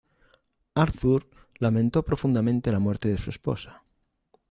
Arthur 0.73 1.27
lamentó 1.59 2.01
profundamente 2.03 2.71
la 2.71 2.79
muerte 2.79 3.07
de 3.07 3.19
su 3.19 3.29
esposa. 3.29 3.83